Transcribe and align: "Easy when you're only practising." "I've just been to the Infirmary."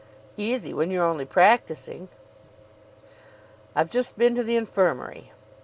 "Easy 0.37 0.73
when 0.73 0.89
you're 0.89 1.05
only 1.05 1.25
practising." 1.25 2.09
"I've 3.75 3.91
just 3.91 4.17
been 4.17 4.33
to 4.33 4.41
the 4.43 4.55
Infirmary." 4.55 5.31